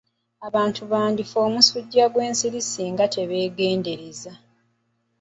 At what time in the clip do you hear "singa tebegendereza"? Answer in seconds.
2.63-4.31